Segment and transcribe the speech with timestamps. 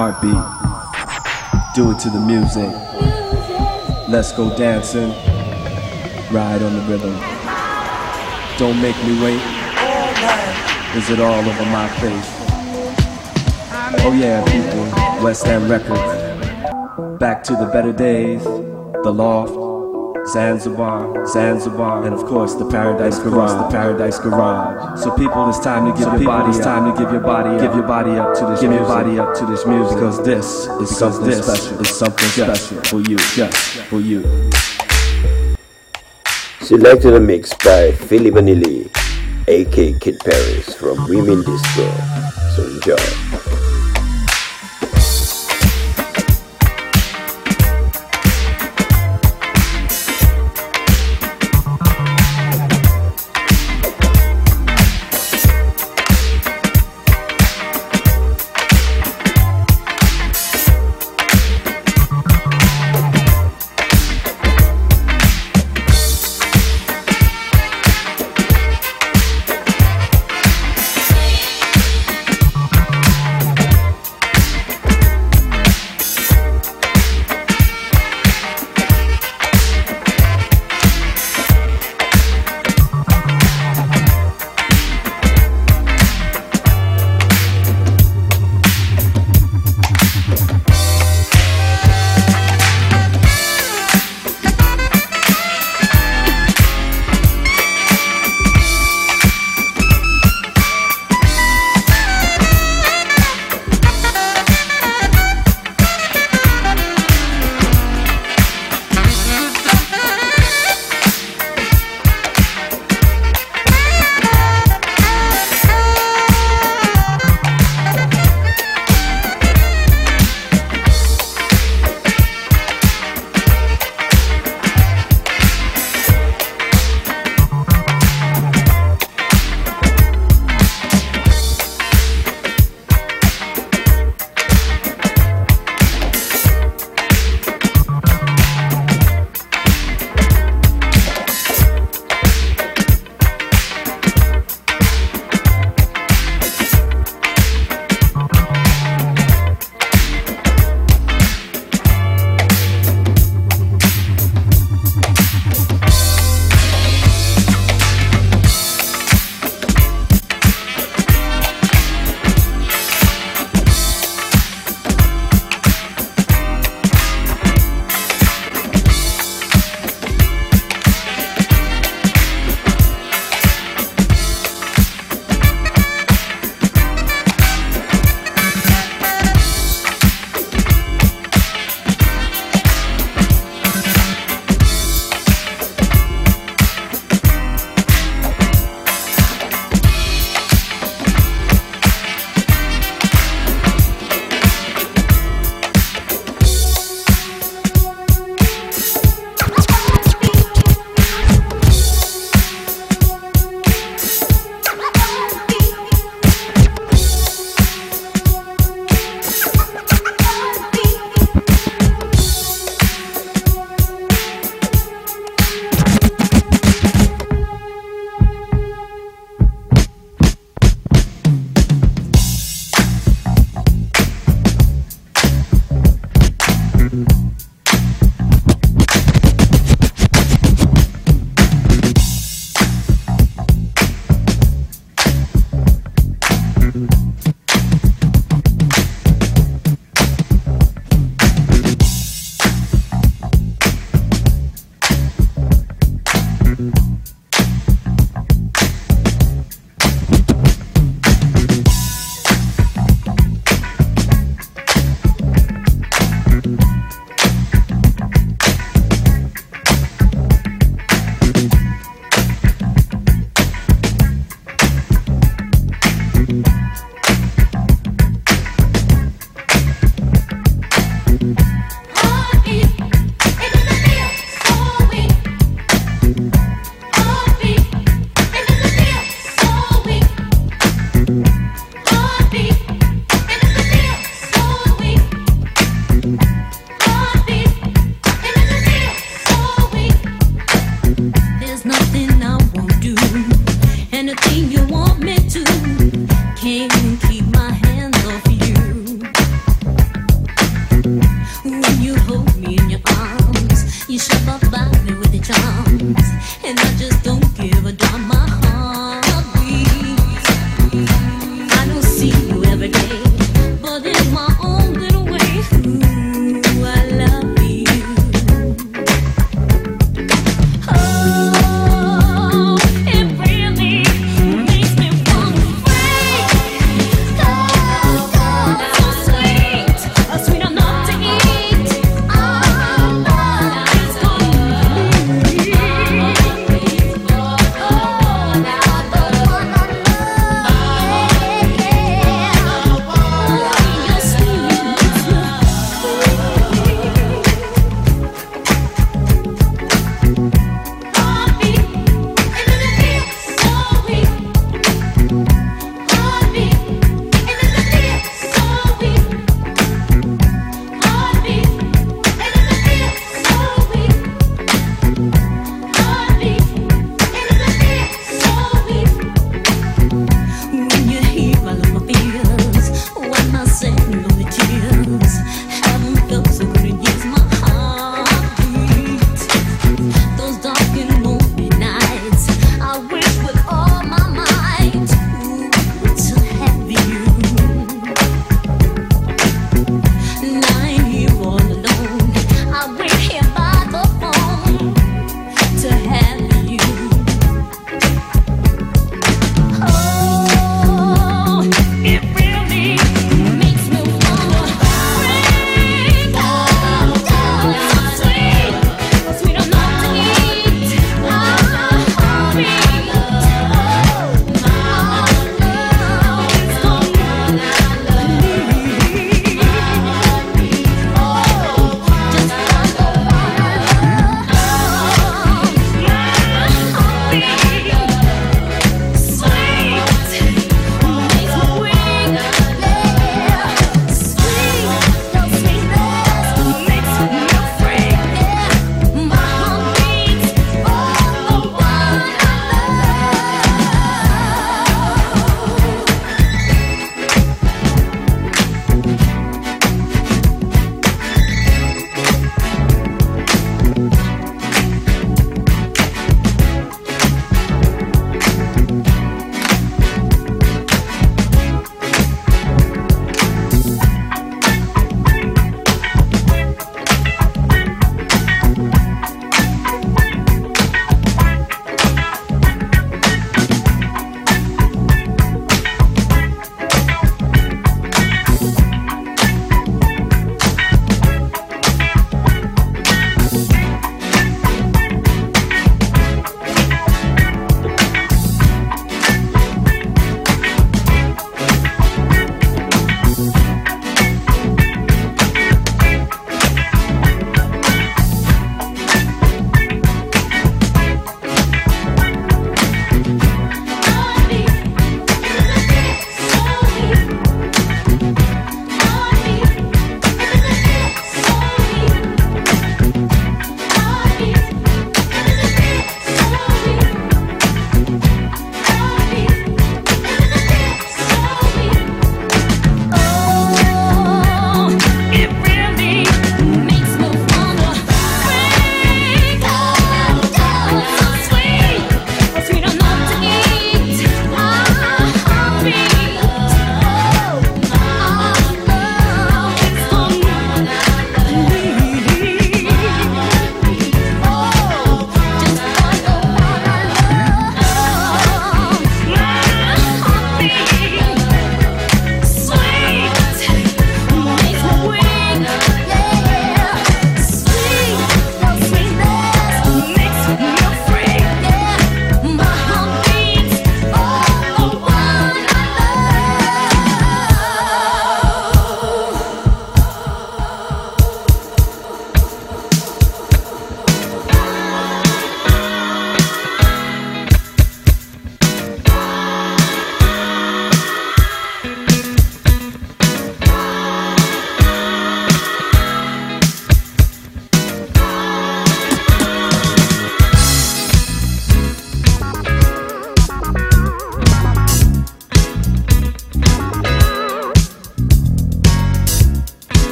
[0.00, 0.30] Heartbeat.
[1.74, 2.70] Do it to the music.
[4.08, 5.08] Let's go dancing.
[6.32, 7.18] Ride on the rhythm.
[8.58, 9.42] Don't make me wait.
[10.94, 12.30] Is it all over my face?
[14.04, 15.24] Oh yeah, people.
[15.24, 17.18] West End Records.
[17.18, 18.44] Back to the better days.
[18.44, 19.67] The Loft.
[20.28, 25.00] Zanzibar, Zanzibar, and of course the Paradise Garage, the Paradise Garage.
[25.00, 27.50] So people, it's time to give so your body, it's time to give your body,
[27.56, 27.60] up.
[27.62, 28.86] give your body up to this, give music.
[28.86, 31.80] your body up to this music, because this is because something this special.
[31.80, 33.56] Is something special for you, just
[33.88, 34.22] for you.
[36.60, 38.90] Selected and mixed by Philly Vanilli,
[39.48, 41.90] aka Kid Paris from Women Disco.
[42.54, 43.17] So enjoy.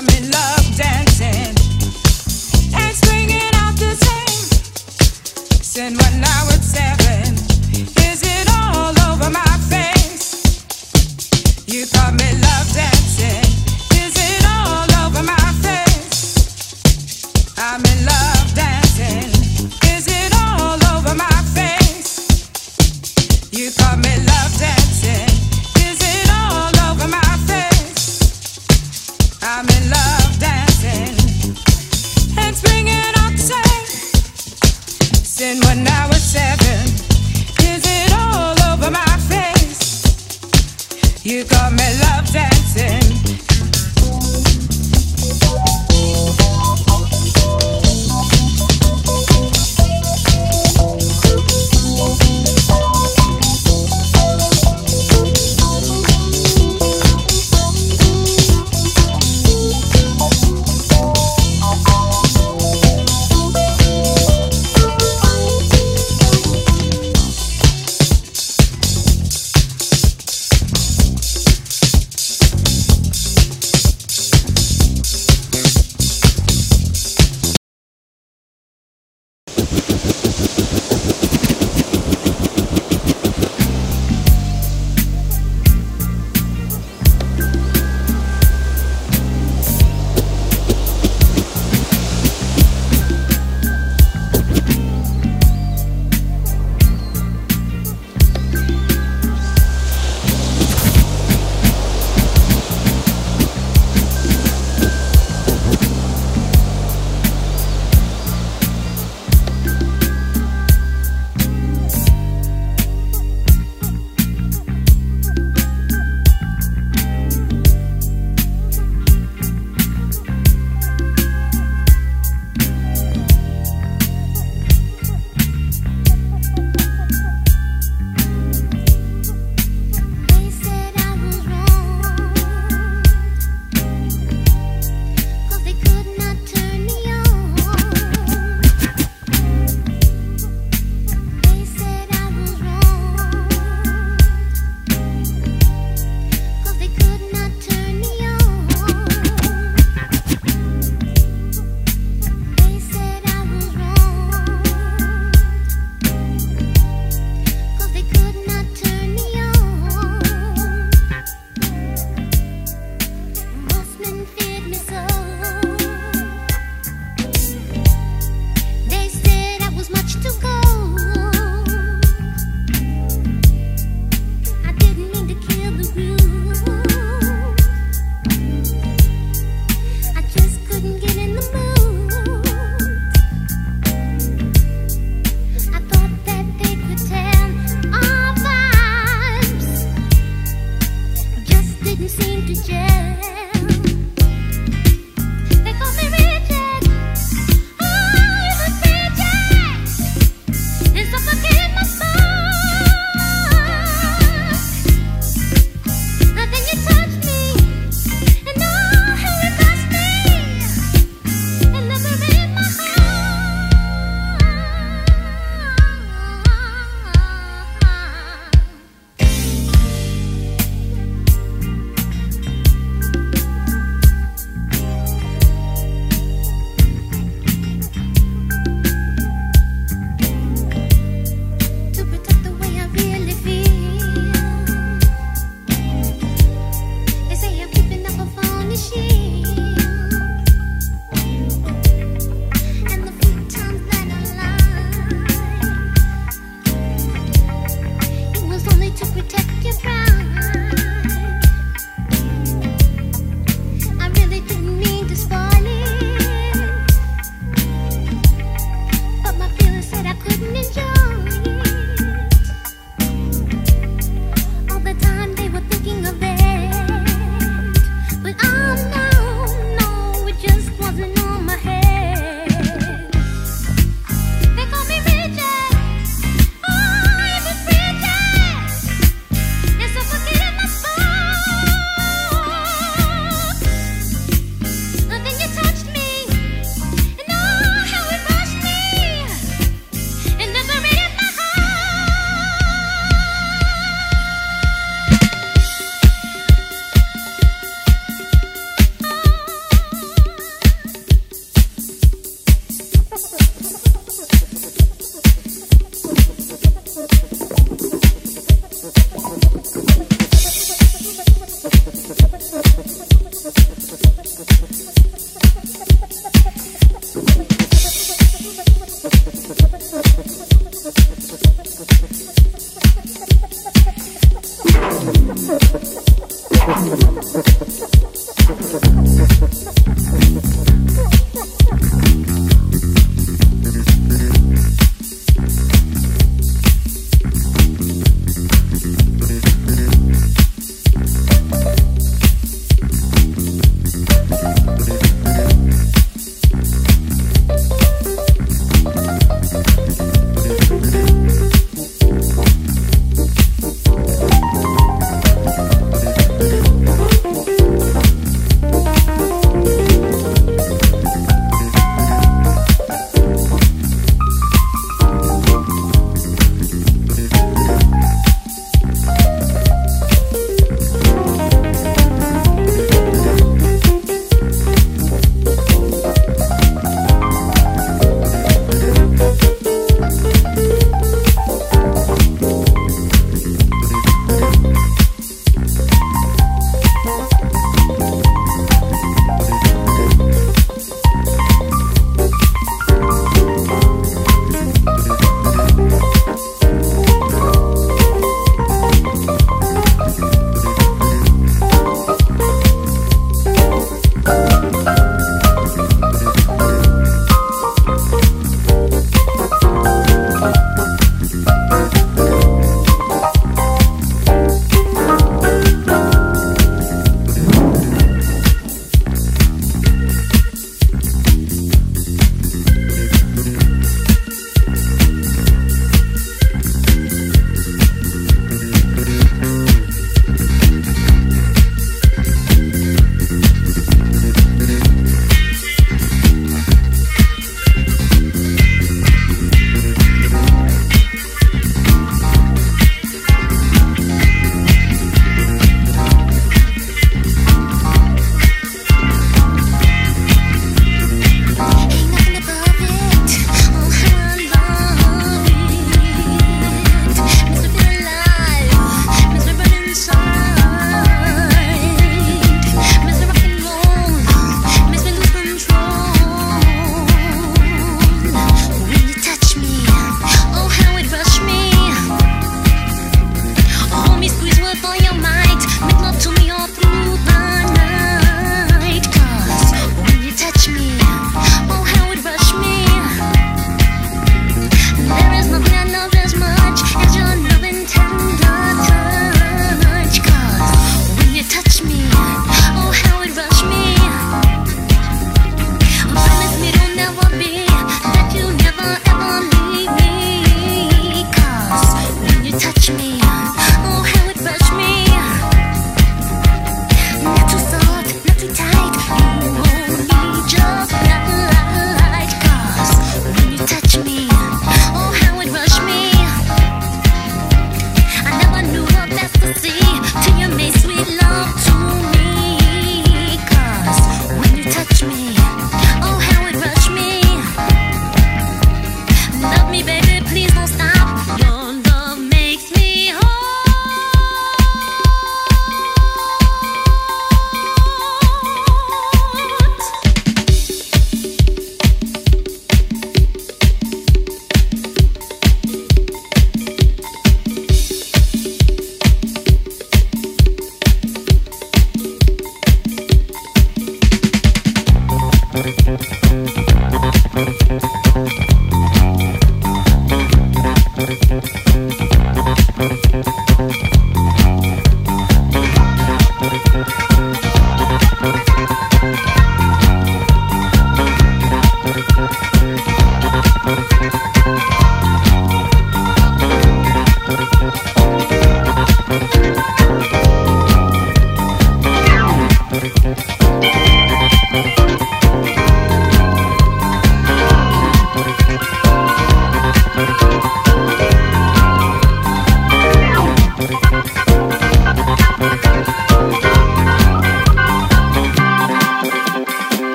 [0.00, 0.69] I'm in love.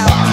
[0.00, 0.27] I